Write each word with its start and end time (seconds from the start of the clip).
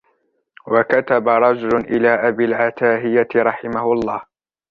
وَكَتَبَ 0.67 1.27
رَجُلٌ 1.27 1.75
إلَى 1.77 2.07
أَبِي 2.27 2.45
الْعَتَاهِيَةِ 2.45 3.27
رَحِمَهُ 3.35 3.83
اللَّهُ 3.93 4.21